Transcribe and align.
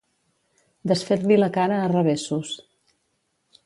Desfer-li 0.93 1.39
la 1.43 1.51
cara 1.59 1.79
a 1.85 1.93
revessos. 1.95 2.59